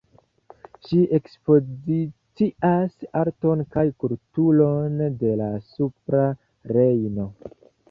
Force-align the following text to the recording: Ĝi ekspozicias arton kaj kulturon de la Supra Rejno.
Ĝi 0.85 1.01
ekspozicias 1.17 2.95
arton 3.21 3.63
kaj 3.77 3.85
kulturon 4.05 4.99
de 5.23 5.37
la 5.45 5.53
Supra 5.77 6.27
Rejno. 6.75 7.31